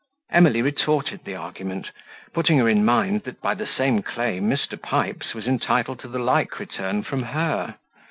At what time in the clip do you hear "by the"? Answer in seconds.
3.39-3.67